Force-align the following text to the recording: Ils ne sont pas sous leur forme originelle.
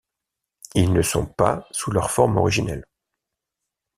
Ils 0.73 0.91
ne 0.91 1.03
sont 1.03 1.27
pas 1.27 1.67
sous 1.69 1.91
leur 1.91 2.09
forme 2.09 2.37
originelle. 2.37 2.87